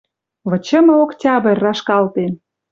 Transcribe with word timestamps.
Вычымы 0.49 0.93
Октябрь 1.05 1.59
рашкалтен! 1.65 2.31